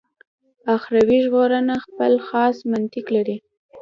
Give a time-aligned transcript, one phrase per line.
[0.75, 3.37] اخروي ژغورنه خپل خاص منطق لري.